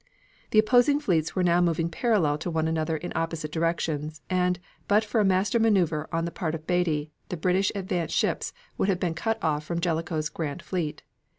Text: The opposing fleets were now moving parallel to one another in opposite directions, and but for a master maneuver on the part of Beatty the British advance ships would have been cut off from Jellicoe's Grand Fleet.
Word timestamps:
The 0.49 0.57
opposing 0.57 0.99
fleets 0.99 1.35
were 1.35 1.43
now 1.43 1.61
moving 1.61 1.87
parallel 1.87 2.39
to 2.39 2.49
one 2.49 2.67
another 2.67 2.97
in 2.97 3.11
opposite 3.13 3.51
directions, 3.51 4.23
and 4.31 4.57
but 4.87 5.05
for 5.05 5.21
a 5.21 5.23
master 5.23 5.59
maneuver 5.59 6.09
on 6.11 6.25
the 6.25 6.31
part 6.31 6.55
of 6.55 6.65
Beatty 6.65 7.11
the 7.29 7.37
British 7.37 7.71
advance 7.75 8.11
ships 8.11 8.51
would 8.79 8.89
have 8.89 8.99
been 8.99 9.13
cut 9.13 9.37
off 9.43 9.63
from 9.63 9.79
Jellicoe's 9.79 10.29
Grand 10.29 10.63
Fleet. 10.63 11.03